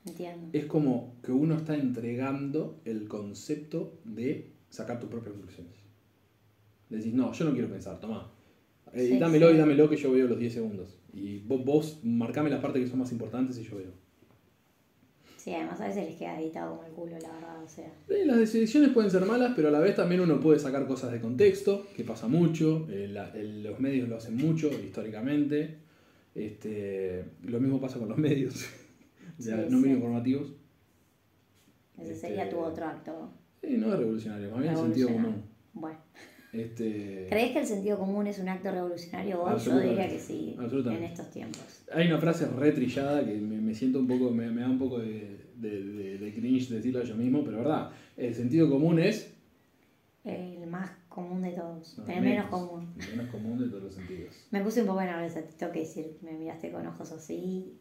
[0.07, 0.49] entiendo.
[0.55, 5.75] Es como que uno está entregando el concepto de sacar tus propias conclusiones.
[6.89, 8.31] Decís, no, yo no quiero pensar, toma.
[8.95, 9.55] Sí, Editámelo sí.
[9.55, 10.99] y dámelo que yo veo los 10 segundos.
[11.13, 13.91] Y vos, vos marcame las partes que son más importantes y yo veo.
[15.43, 17.91] Sí, además a veces les queda editado como el culo, la verdad, o sea.
[18.11, 21.13] Eh, las decisiones pueden ser malas, pero a la vez también uno puede sacar cosas
[21.13, 22.87] de contexto, que pasa mucho.
[22.91, 25.79] eh, la- el- los medios lo hacen mucho históricamente.
[26.35, 28.55] Este, lo mismo pasa con los medios,
[29.39, 29.83] ya, Sí, no sí.
[29.83, 30.53] medios informativos.
[31.99, 33.31] Ese Este, sería tu otro acto.
[33.63, 35.43] Eh, no es revolucionario, más bien sentido común.
[35.73, 35.99] Bueno.
[36.53, 39.59] Este, ¿Crees que el sentido común es un acto revolucionario hoy?
[39.61, 41.05] Yo diría que sí, Absolutamente.
[41.07, 41.85] en estos tiempos.
[41.93, 44.79] Hay una frase re trillada que me, me siento un poco, me, me da un
[44.79, 49.33] poco de, de, de- de cringe decirlo yo mismo, pero verdad, el sentido común es
[50.25, 52.95] El más común de todos, No, el menos común.
[53.01, 54.35] El menos común de todos los sentidos.
[54.51, 57.79] Me puse un poco nerviosa, te tengo que decir, me miraste con ojos así.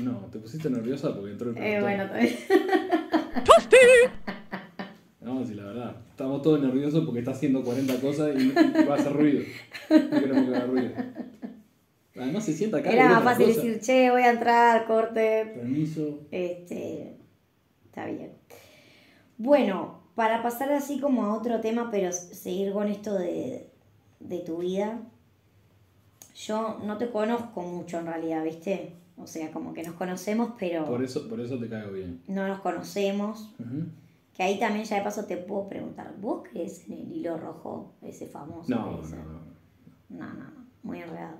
[0.00, 2.34] No, te pusiste nerviosa porque entró el Eh, bueno, también.
[5.46, 5.96] Sí, la verdad.
[6.10, 9.42] Estamos todos nerviosos porque está haciendo 40 cosas y, y va a hacer ruido.
[9.90, 10.90] No queremos que haga ruido.
[12.16, 12.90] Además se sienta acá.
[12.92, 13.62] Era más fácil cosa.
[13.62, 15.52] decir, che, voy a entrar, corte.
[15.54, 16.20] Permiso.
[16.30, 17.16] Este,
[17.86, 18.32] está bien.
[19.38, 23.70] Bueno, para pasar así como a otro tema, pero seguir con esto de,
[24.20, 25.00] de tu vida,
[26.36, 28.92] yo no te conozco mucho en realidad, ¿viste?
[29.16, 32.20] O sea, como que nos conocemos, pero Por eso, por eso te caigo bien.
[32.28, 33.50] no nos conocemos.
[33.58, 33.84] Ujú.
[34.36, 37.94] Que ahí también ya de paso te puedo preguntar, ¿vos crees en el hilo rojo,
[38.02, 38.70] ese famoso?
[38.70, 39.16] No, no, no.
[40.08, 41.36] no, no, no, muy enredado,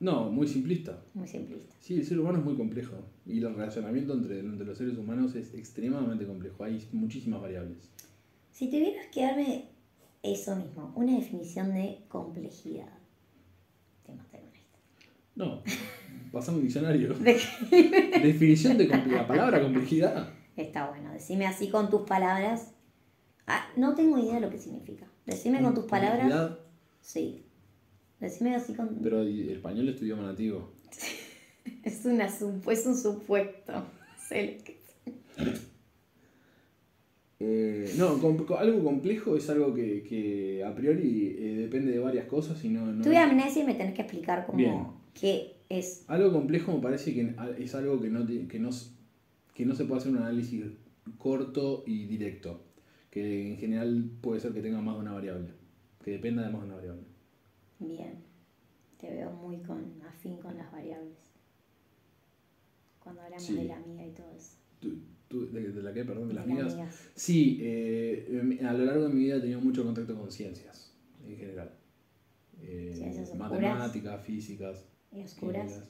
[0.00, 1.00] No, muy simplista.
[1.14, 1.74] muy simplista.
[1.80, 2.94] Sí, el ser humano es muy complejo.
[3.24, 6.64] Y el relacionamiento entre, entre los seres humanos es extremadamente complejo.
[6.64, 7.88] Hay muchísimas variables.
[8.50, 9.64] Si tuvieras que darme
[10.22, 12.88] eso mismo, una definición de complejidad,
[14.04, 14.78] te maté con esto.
[15.36, 15.62] No,
[16.32, 17.14] pasamos un diccionario.
[17.20, 17.38] De-
[18.22, 19.20] Definición de complejidad.
[19.22, 20.28] La palabra complejidad.
[20.56, 22.72] Está bueno, decime así con tus palabras.
[23.46, 25.06] Ah, no tengo idea de lo que significa.
[25.26, 26.52] Decime con tus palabras.
[27.00, 27.44] Sí.
[28.20, 28.98] Decime así con.
[29.02, 30.72] Pero el español es tu idioma nativo.
[31.82, 32.40] Es, una, es
[32.86, 33.72] un supuesto.
[37.38, 42.24] Eh, no, com- algo complejo es algo que, que a priori eh, depende de varias
[42.26, 44.56] cosas y no, no Tuve es- amnesia y me tenés que explicar cómo.
[44.58, 44.86] Bien.
[45.12, 46.04] qué es.
[46.08, 48.70] Algo complejo me parece que es algo que no, te- que no,
[49.56, 50.64] que no se puede hacer un análisis
[51.18, 52.62] corto y directo.
[53.10, 55.48] Que en general puede ser que tenga más de una variable.
[56.04, 57.02] Que dependa de más de una variable.
[57.78, 58.14] Bien.
[58.98, 61.16] Te veo muy con afín con las variables.
[63.00, 63.54] Cuando hablamos Sí.
[63.56, 64.56] de la amiga y todo eso.
[64.80, 66.76] Tu- de, de la que, perdón, de las De las migas.
[66.76, 67.08] migas.
[67.16, 70.94] Sí, eh, a lo largo de mi vida he tenido mucho contacto con ciencias,
[71.26, 71.72] en general.
[72.60, 74.84] Eh, Ciencias matemáticas, físicas.
[75.12, 75.66] Y oscuras.
[75.72, 75.88] químicas.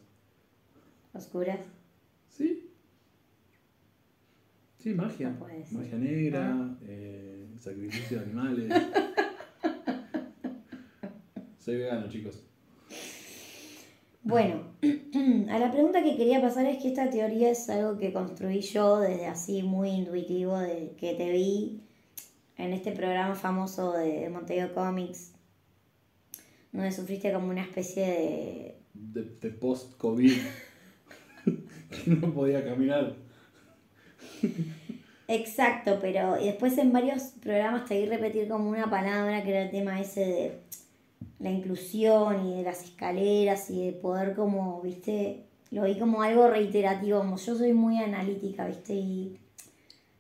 [1.13, 1.61] Oscuras.
[2.31, 2.66] Sí.
[4.87, 5.31] Sí, magia.
[5.31, 5.79] No puede ser.
[5.79, 6.77] magia negra, Ah.
[6.87, 8.68] eh, sacrificio de animales.
[11.59, 12.44] Soy vegano, chicos.
[14.22, 14.62] Bueno,
[15.51, 19.01] a la pregunta que quería pasar es que esta teoría es algo que construí yo
[19.01, 21.81] desde así muy intuitivo, de que te vi
[22.57, 25.33] en este programa famoso de Montevideo Comics,
[26.70, 28.79] donde sufriste como una especie de...
[28.94, 30.33] De, de post-COVID.
[31.44, 33.26] que no podía caminar.
[35.29, 39.62] Exacto, pero y después en varios programas te vi repetir como una palabra que era
[39.62, 40.59] el tema ese de
[41.40, 46.49] la inclusión y de las escaleras y de poder como, viste, lo vi como algo
[46.49, 49.37] reiterativo, como yo soy muy analítica, viste, y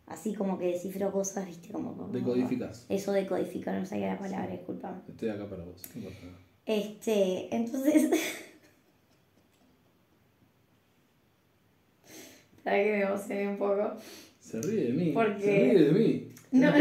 [0.08, 1.96] así como que descifro cosas, viste, como...
[1.96, 2.84] como- Decodificas.
[2.88, 4.98] Eso de codificar, no sabía la palabra, disculpame.
[5.08, 5.80] Estoy acá para vos.
[5.94, 6.38] no pasa nada.
[6.66, 8.10] Este, entonces...
[12.66, 13.92] Para que me emocioné un poco.
[14.40, 15.12] Se ríe de mí.
[15.12, 15.42] ¿Por qué?
[15.44, 16.28] Se ríe de mí.
[16.50, 16.72] No.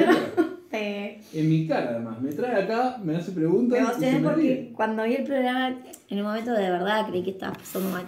[0.71, 2.19] Te- En mi cara, además.
[2.21, 3.77] Me trae acá, me hace Me preguntas.
[3.79, 4.73] y emocioné se me porque ríe.
[4.73, 8.03] cuando vi el programa, en un momento de verdad creí que estaba pasando mal.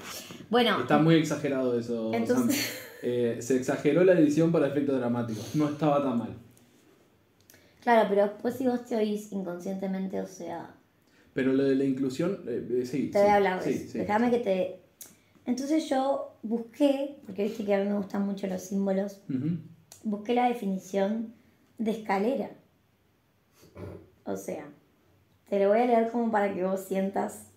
[0.50, 2.84] Bueno, Está muy exagerado eso, Entonces-.
[3.04, 5.54] Eh, se exageró la edición para efectos dramáticos.
[5.56, 6.34] No estaba tan mal.
[7.84, 10.72] claro, pero después si vos te oís inconscientemente, o sea,
[11.34, 13.10] Pero lo de la inclusión, eh, eh, sí.
[13.12, 14.00] te sí, voy a hablar sí, sí.
[14.00, 14.80] Déjame que te...
[15.46, 19.58] Entonces yo busqué, porque viste que a mí me gustan mucho los símbolos, Ujú.
[20.04, 21.34] busqué la definición
[21.78, 22.52] de escalera.
[24.26, 24.66] O sea,
[25.50, 27.48] te lo voy a leer como para que vos sientas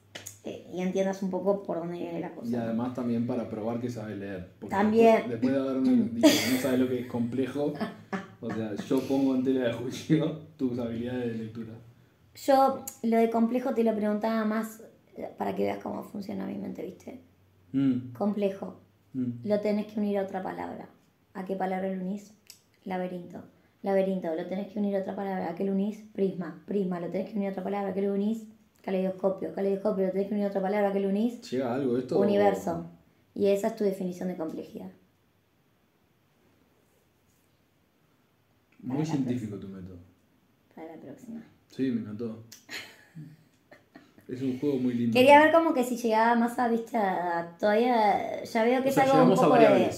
[0.45, 2.51] eh, y entiendas un poco por dónde viene la cosa.
[2.51, 4.53] Y además también para probar que sabes leer.
[4.61, 5.29] Porque También.
[5.29, 7.75] Después, después de haberme dicho que no sabes lo que es complejo,
[8.41, 11.75] o sea, yo pongo en tela de juicio tus habilidades de lectura.
[12.35, 14.83] Yo lo de complejo te lo preguntaba más
[15.17, 17.21] eh, para que veas cómo funciona mi mente, ¿viste?
[17.73, 18.81] Mm, Complejo.
[19.15, 19.45] mm.
[19.45, 20.89] Lo tenés que unir a otra palabra.
[21.35, 22.33] ¿A qué palabra lo unís?
[22.85, 23.43] Laberinto.
[23.83, 24.35] Laberinto.
[24.35, 25.51] Lo tenés que unir a otra palabra.
[25.51, 25.99] ¿A qué lo unís?
[26.13, 26.63] Prisma.
[26.67, 27.01] Prisma.
[27.01, 27.91] Lo tenés que unir a otra palabra.
[27.91, 28.47] ¿A qué lo unís?
[28.83, 29.55] Caleidoscopio.
[29.55, 30.07] Caleidoscopio.
[30.07, 30.89] Lo tenés que unir a otra palabra.
[30.91, 31.41] ¿A qué lo unís?
[31.51, 32.19] ¿Llega algo esto?
[32.19, 32.91] Universo.
[33.35, 34.91] Y esa es tu definición de complejidad.
[38.83, 39.99] Muy científico tu método.
[40.75, 41.43] Para la próxima.
[41.69, 42.45] Sí, me encantó.
[44.31, 45.13] Es un juego muy lindo.
[45.13, 48.91] Quería ver como que si llegaba más a, viste, a- todavía ya veo que O
[48.91, 49.91] es sea, algo un poco de,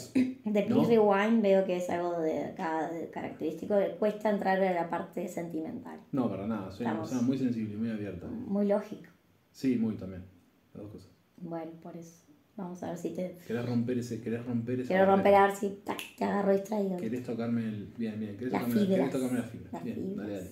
[0.44, 0.84] de ¿no?
[0.84, 6.00] Rewind, veo que es algo de acá característico, cuesta entrar a la parte sentimental.
[6.12, 6.72] No, para nada.
[6.72, 8.26] Soy una persona muy sensible y muy abierta.
[8.26, 9.10] Muy lógico.
[9.50, 10.24] Sí, muy también.
[10.72, 11.08] Las dos cosas.
[11.36, 12.22] Bueno, por eso.
[12.56, 13.36] Vamos a ver si te...
[13.46, 15.82] ¿Querés romper ese, querés romper esa Quiero romper a ver si
[16.16, 16.96] te agarro distraído.
[16.98, 17.92] ¿Querés tocarme el.
[17.96, 18.36] Bien, bien.
[18.36, 18.98] ¿Querés, Las tocarme, la- fibras.
[18.98, 19.72] ¿querés tocarme las fibras?
[19.72, 20.16] Las bien, fibras.
[20.16, 20.50] dale, dale.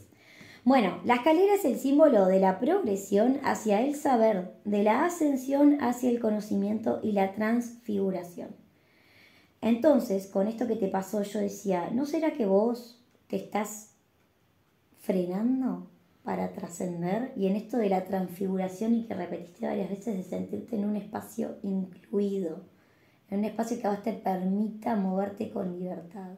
[0.63, 5.83] Bueno, la escalera es el símbolo de la progresión hacia el saber, de la ascensión
[5.83, 8.55] hacia el conocimiento y la transfiguración.
[9.63, 13.95] Entonces, con esto que te pasó, yo decía, ¿no será que vos te estás
[14.99, 15.91] frenando
[16.25, 17.33] para trascender?
[17.37, 20.97] Y en esto de la transfiguración y que repetiste varias veces de sentirte en un
[20.97, 22.65] espacio incluido,
[23.31, 26.33] en un espacio que a te permita moverte con libertad.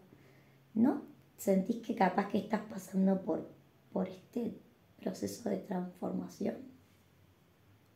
[0.74, 1.02] ¿No
[1.37, 3.48] sentís que capaz que estás pasando por,
[3.92, 4.55] por este
[5.00, 6.57] proceso de transformación?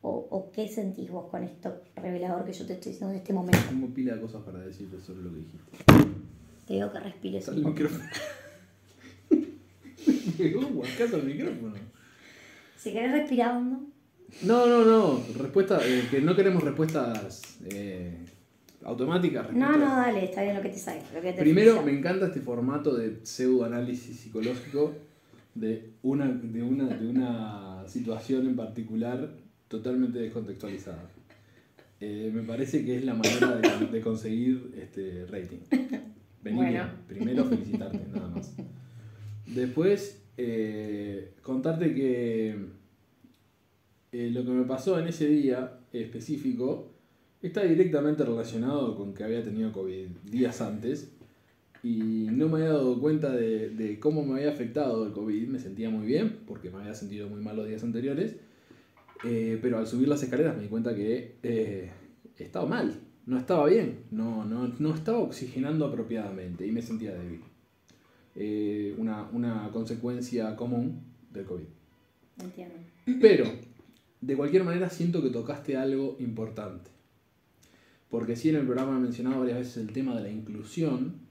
[0.01, 3.33] ¿O, ¿O qué sentís vos con esto revelador que yo te estoy diciendo en este
[3.33, 3.57] momento?
[3.67, 6.17] Tengo pila de cosas para decirte sobre lo que dijiste.
[6.67, 8.03] Te digo que respires el micrófono.
[10.39, 11.73] Al micrófono.
[12.77, 13.81] Si querés respirar hondo.
[14.43, 15.23] No, no, no.
[15.37, 18.25] Respuesta, eh, que no queremos respuestas eh,
[18.83, 19.51] automáticas.
[19.53, 21.01] No, respuestas- no, dale, está bien lo que te sale.
[21.39, 24.93] Primero, me encanta este formato de pseudoanálisis psicológico
[25.59, 29.35] de una, de, una, de una situación en particular
[29.67, 31.09] totalmente descontextualizada.
[31.99, 35.57] Eh, me parece que es la manera de, de conseguir este rating.
[36.43, 36.89] Vení Bueno.
[37.07, 38.53] Primero felicitarte, nada más.
[39.47, 42.55] Después, eh, contarte que
[44.11, 46.93] eh, lo que me pasó en ese día específico
[47.41, 51.16] está directamente relacionado con que había tenido COVID días antes
[51.87, 55.47] y no me había dado cuenta de, de cómo me había afectado el COVID.
[55.47, 58.35] Me sentía muy bien porque me había sentido muy mal los días anteriores,
[59.23, 61.89] eh, pero al subir las escaleras me di cuenta que eh,
[62.37, 67.41] estaba mal, no estaba bien, no, no, no estaba oxigenando apropiadamente y me sentía débil.
[68.35, 71.67] Eh, una, una consecuencia común del COVID.
[72.43, 72.75] Entiendo.
[73.21, 73.45] Pero,
[74.19, 76.91] de cualquier manera, siento que tocaste algo importante.
[78.09, 81.26] Porque sí, en el programa he mencionado varias veces el tema de la inclusión.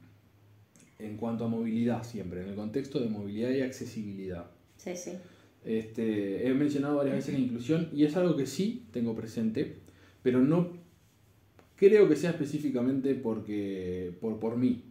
[0.99, 4.51] En cuanto a movilidad siempre, en el contexto de movilidad y accesibilidad.
[4.77, 5.13] Sí, sí.
[5.65, 9.79] Este, he mencionado varias veces la inclusión y es algo que sí tengo presente,
[10.23, 10.71] pero no
[11.77, 14.85] creo que sea específicamente porque, por, por mí.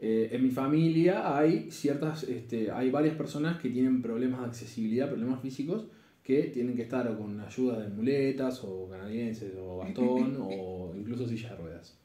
[0.00, 5.08] Eh, en mi familia hay ciertas, este, hay varias personas que tienen problemas de accesibilidad,
[5.08, 5.86] problemas físicos,
[6.22, 11.26] que tienen que estar o con ayuda de muletas o canadienses o bastón o incluso
[11.28, 11.98] silla de ruedas.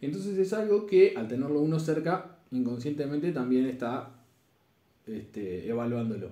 [0.00, 4.10] Entonces es algo que al tenerlo uno cerca, inconscientemente también está
[5.06, 6.30] este, evaluándolo.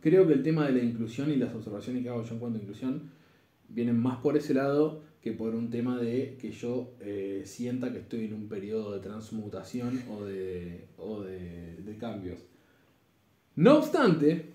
[0.00, 2.58] Creo que el tema de la inclusión y las observaciones que hago yo en cuanto
[2.58, 3.10] a inclusión
[3.68, 7.98] vienen más por ese lado que por un tema de que yo eh, sienta que
[8.00, 12.40] estoy en un periodo de transmutación o de, o de, de cambios.
[13.54, 14.46] No obstante,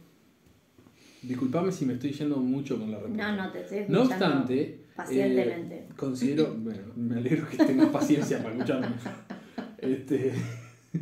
[1.21, 3.31] disculpame si me estoy yendo mucho con la respuesta.
[3.31, 5.75] No, no, te estoy No obstante, pacientemente.
[5.77, 8.87] eh, considero, bueno, me alegro que tengas paciencia para escucharme.
[9.77, 10.33] Este,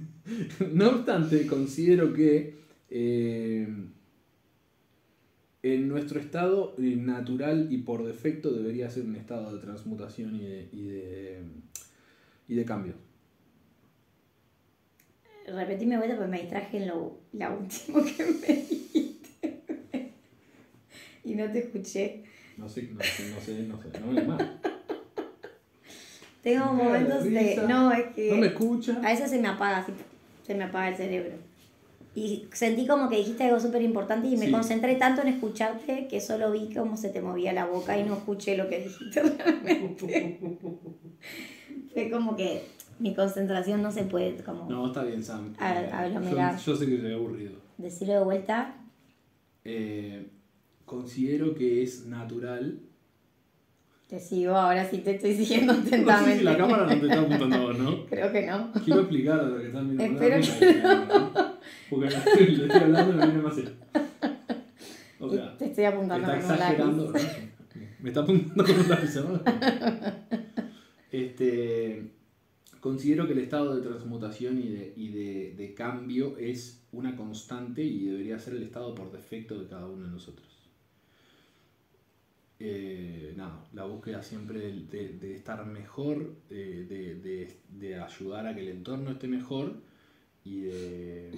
[0.73, 2.55] no obstante, considero que
[2.89, 3.67] eh,
[5.63, 10.69] en nuestro estado natural y por defecto debería ser un estado de transmutación y de,
[10.71, 11.39] y de,
[12.47, 12.93] y de cambio.
[15.47, 19.61] Repetime vuelta porque me distraje en lo la último que me dijiste.
[21.23, 22.23] y no te escuché.
[22.57, 24.41] No sé, no sé, no sé, no sé, no me más.
[26.45, 27.65] Tengo momentos de.
[27.67, 28.29] No, es que.
[28.31, 28.97] No me escucha.
[29.03, 29.91] A veces se me apaga, así,
[30.45, 31.33] se me apaga el cerebro.
[32.13, 34.51] Y sentí como que dijiste algo súper importante y me Sí.
[34.51, 38.13] concentré tanto en escucharte que solo vi cómo se te movía la boca y no
[38.13, 40.39] escuché lo que dijiste realmente.
[41.93, 42.63] Fue como que
[42.99, 45.53] mi concentración no se puede como No, está bien, Sam.
[45.59, 46.21] A- yo,
[46.65, 47.53] yo sé que soy aburrido.
[47.77, 48.75] decirlo de vuelta.
[49.65, 50.27] Eh,
[50.85, 52.79] considero que es natural.
[54.07, 56.37] Te sigo, ahora sí te estoy siguiendo No sé atentamente.
[56.37, 58.05] si la cámara no te está apuntando a vos, ¿no?
[58.05, 58.71] Creo que no.
[58.83, 60.03] Quiero explicar lo que están viendo.
[60.23, 61.55] Espero que no.
[61.89, 63.55] Porque la estoy, hablando y me viene más.
[65.19, 67.11] O sea, te estoy apuntando está con un exagerando.
[67.11, 67.23] lápiz.
[67.23, 67.83] ¿no?
[67.99, 69.15] Me está apuntando con un lápiz.
[69.15, 69.41] ¿no?
[71.11, 72.11] Este,
[72.79, 77.83] considero que el estado de transmutación y, de, y de, de cambio es una constante
[77.83, 80.47] y debería ser el estado por defecto de cada uno de nosotros.
[82.59, 86.85] Eh, nada, la búsqueda siempre de, estar mejor, de,
[87.69, 89.73] de- ayudar a que el entorno esté mejor
[90.45, 91.31] y de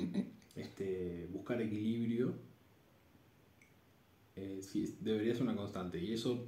[0.55, 2.33] este, buscar equilibrio,
[4.35, 4.61] eh,
[5.01, 5.99] debería ser una constante.
[5.99, 6.45] Y eso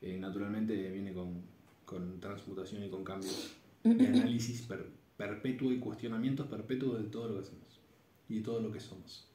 [0.00, 1.42] eh, naturalmente viene con,
[1.84, 7.34] con transmutación y con cambios de análisis per- perpetuo y cuestionamientos perpetuos de todo lo
[7.34, 7.80] que hacemos
[8.28, 9.28] y de todo lo que somos.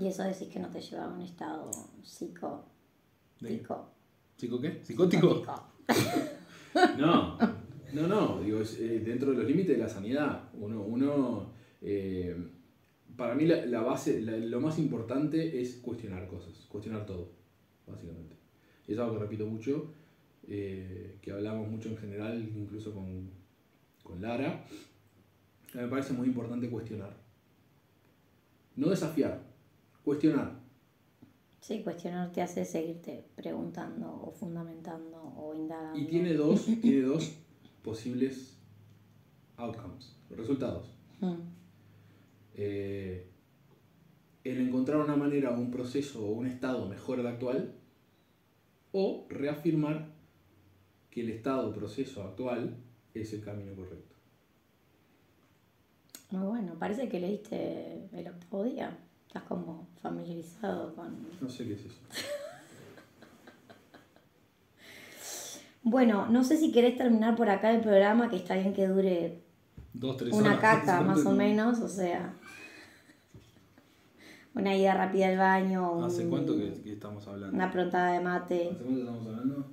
[0.00, 1.70] Y eso decís que no te lleva a un estado
[2.02, 2.64] psico.
[3.40, 3.90] ¿De- Tico.
[4.36, 4.80] ¿Psico qué?
[4.82, 5.42] ¿Psicótico?
[6.98, 7.38] No,
[7.94, 10.50] no, no, digo, es, eh, dentro de los límites de la sanidad.
[10.54, 12.36] Uno, uno eh,
[13.16, 17.30] para mí la, la base, la- lo más importante es cuestionar cosas, cuestionar todo,
[17.86, 18.36] básicamente.
[18.86, 19.90] Es algo que repito mucho,
[20.48, 23.30] eh, que hablamos mucho en general, incluso con,
[24.02, 24.64] con Lara.
[25.72, 27.16] Me parece muy importante cuestionar.
[28.76, 29.40] No desafiar,
[30.04, 30.60] cuestionar.
[31.66, 35.98] Sí, cuestionar te hace seguirte preguntando o fundamentando o indagando.
[35.98, 37.34] Y tiene dos, tiene dos
[37.82, 38.56] posibles
[39.56, 40.96] outcomes, resultados.
[41.18, 41.34] Mm.
[42.54, 43.26] Eh,
[44.44, 47.74] el encontrar una manera, un proceso o un estado mejor del actual,
[48.92, 50.14] o reafirmar
[51.10, 52.76] que el estado proceso actual
[53.12, 54.14] es el camino correcto.
[56.30, 58.96] Muy bueno, parece que leíste el octavo día.
[59.26, 61.16] Estás como familiarizado con...
[61.40, 61.98] No sé qué es eso.
[65.88, 69.40] Bueno, no sé si querés terminar por acá el programa, que está bien que dure
[69.92, 70.60] Dos, tres una horas.
[70.80, 72.34] caca más o menos, o sea...
[74.54, 77.54] Una ida rápida al baño, un- ¿Hace cuánto que, que estamos hablando?
[77.54, 78.70] una prontada de mate.
[78.70, 79.70] ¿Hace cuánto estamos hablando?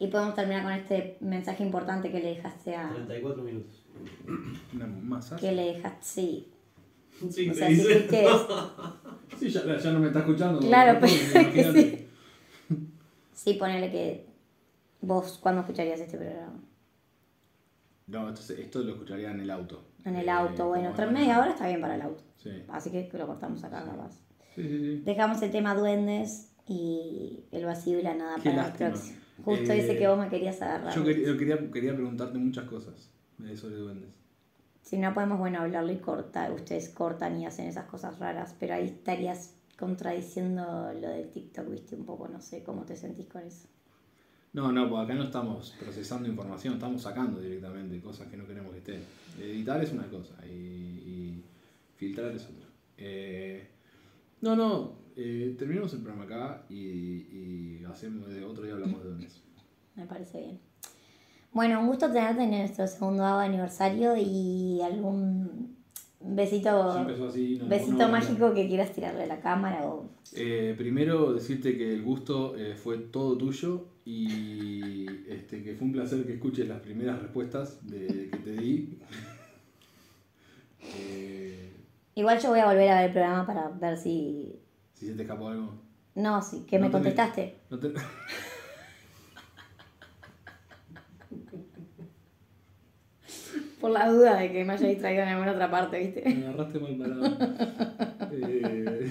[0.00, 2.90] Y podemos terminar con este mensaje importante que le dejaste a...
[2.92, 3.84] 34 minutos.
[4.74, 6.51] Una más Que le dejaste, sí.
[7.30, 7.76] Sí, O si.
[9.38, 10.60] Sí, ya, ya no me está escuchando.
[10.60, 11.12] Claro, pero-
[11.44, 12.08] imagínate.
[13.32, 14.26] Sí, ponele que
[15.00, 16.60] vos, ¿cuándo escucharías este programa?
[18.06, 19.84] No, entonces esto lo escucharía en el auto.
[20.04, 22.22] En el Eh, auto, bueno, como tres en- media hora está bien para el auto.
[22.36, 22.50] Sí.
[22.68, 24.12] Así que lo cortamos acá, capaz.
[24.54, 25.02] Sí, sí, sí.
[25.04, 28.88] Dejamos el tema duendes y el vacío y la nada Qué para lástima.
[28.88, 29.18] el próximo.
[29.44, 30.94] Justo Eh, ese que vos me querías agarrar.
[30.94, 33.10] Yo quería, yo quería, quería preguntarte muchas cosas
[33.44, 34.10] eh, sobre duendes.
[34.82, 36.52] Si no podemos, bueno, hablarlo y cortar.
[36.52, 41.96] Ustedes cortan y hacen esas cosas raras, pero ahí estarías contradiciendo lo del TikTok, viste,
[41.96, 43.68] un poco, no sé cómo te sentís con eso.
[44.52, 48.72] No, no, pues acá no estamos procesando información, estamos sacando directamente cosas que no queremos
[48.72, 49.02] que estén.
[49.40, 51.44] Editar es una cosa y, y
[51.96, 52.66] filtrar es otra.
[52.98, 53.66] Eh,
[54.42, 59.42] no, no, eh, terminamos el programa acá y, y hacemos, otro día hablamos de dones.
[59.96, 60.71] Me parece bien.
[61.52, 65.76] Bueno, un gusto tenerte en nuestro segundo aniversario y algún
[66.20, 71.34] besito, así, no- besito no- mágico que quieras tirarle a la cámara o Eh, primero
[71.34, 76.32] decirte que el gusto eh, fue todo tuyo y este, que fue un placer que
[76.34, 78.98] escuches las primeras respuestas de, que te di.
[80.94, 81.72] Eh,
[82.16, 84.58] Igual yo voy a volver a ver el programa para ver si...
[84.94, 85.72] si se te escapó algo.
[86.16, 87.54] No, sí, que me te me- contestaste.
[87.70, 87.92] No te-
[93.82, 96.22] Por la duda de que me haya distraído en alguna otra parte, ¿viste?
[96.24, 97.24] Me agarraste mal parado.
[98.34, 99.08] Eh,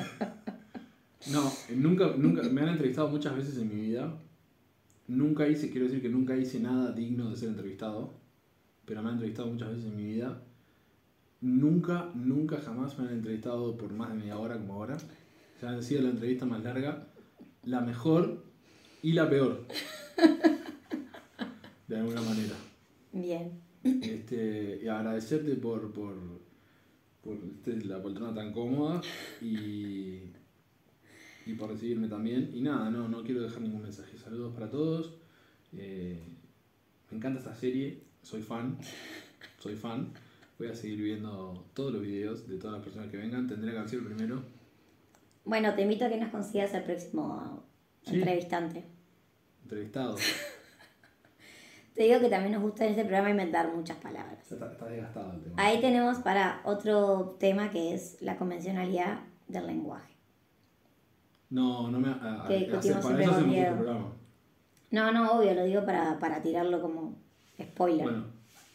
[1.31, 4.17] no, nunca, nunca, me han entrevistado muchas veces en mi vida.
[5.07, 8.13] Nunca hice, quiero decir que nunca hice nada digno de ser entrevistado,
[8.85, 10.41] pero me han entrevistado muchas veces en mi vida.
[11.41, 14.95] Nunca, nunca jamás me han entrevistado por más de media hora como ahora.
[14.95, 17.07] O sea, han sido la entrevista más larga,
[17.65, 18.45] la mejor
[19.03, 19.65] y la peor.
[21.89, 22.55] De alguna manera.
[23.11, 23.70] Bien.
[23.83, 26.13] Este, y agradecerte por, por,
[27.23, 29.01] por este, la poltrona tan cómoda
[29.41, 30.19] y,
[31.45, 32.51] y por recibirme también.
[32.53, 34.17] Y nada, no, no quiero dejar ningún mensaje.
[34.17, 35.13] Saludos para todos.
[35.77, 36.19] Eh,
[37.09, 38.77] me encanta esta serie, soy fan,
[39.59, 40.09] soy fan.
[40.59, 43.47] Voy a seguir viendo todos los videos de todas las personas que vengan.
[43.47, 44.43] Tendré que hacer el primero.
[45.43, 47.63] Bueno, te invito a que nos consigas el próximo
[48.03, 48.15] Sí.
[48.15, 48.83] entrevistante.
[49.63, 50.15] Entrevistado.
[51.95, 54.39] Te digo que también nos gusta en este programa inventar muchas palabras.
[54.51, 55.55] Está, está desgastado el tema.
[55.57, 60.13] Ahí tenemos para otro tema que es la convencionalidad del lenguaje.
[61.49, 62.09] No, no me...
[62.09, 63.71] A, Que hacer- discutimos para siempre eso con hacemos Diego.
[63.71, 64.13] otro programa.
[64.91, 67.15] No, no, obvio, lo digo para, para tirarlo como
[67.61, 68.03] spoiler.
[68.03, 68.25] Bueno,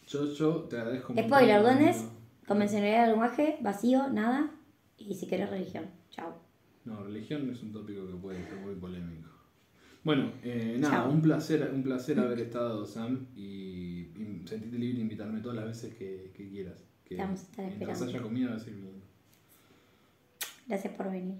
[0.06, 1.74] yo, yo te agradezco spoiler, montón.
[1.74, 2.04] ¿dónde es?
[2.46, 4.50] Convencionalidad del lenguaje, vacío, nada.
[4.98, 5.86] Y si querés religión.
[6.10, 6.34] Chao.
[6.84, 9.30] No, religión es un tópico que puede ser muy polémico.
[10.06, 11.10] Bueno, eh, nada, Chao.
[11.10, 13.42] un placer, un placer haber estado, Sam, y,
[14.16, 16.84] y sentite libre de invitarme todas las veces que, que quieras.
[17.04, 18.18] Que Te vamos a estar mientras esperando.
[18.18, 19.02] haya comida va a ser bien.
[20.68, 21.34] Gracias por venir.